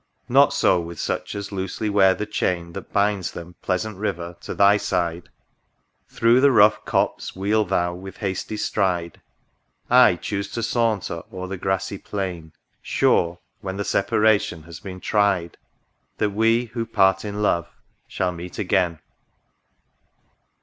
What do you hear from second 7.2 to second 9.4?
wheel Thou with hasty stride,